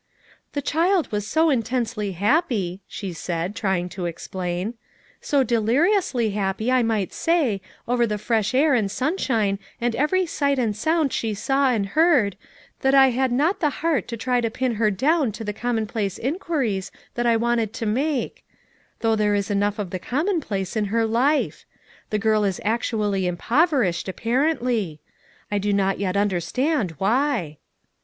[0.53, 4.73] "The child was so intensely happy," she said, trying to explain,
[5.21, 10.57] "so deliriously happy, I might say, over the fresh air and sunshine and every sight
[10.57, 12.35] and sound she saw and heard,
[12.79, 16.17] that I had not the heart to try to pin her down to the commonplace
[16.17, 18.43] inquiries that I wanted to make;
[19.01, 20.85] though there is enough of the common place in.
[20.85, 21.63] her life.
[22.09, 24.99] The girl is actually im poverished, apparently;
[25.51, 27.59] I do not yet under stand why."